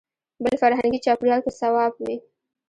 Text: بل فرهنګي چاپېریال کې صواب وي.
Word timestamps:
بل 0.43 0.55
فرهنګي 0.61 0.99
چاپېریال 1.05 1.41
کې 1.45 1.51
صواب 1.59 1.93
وي. 2.03 2.15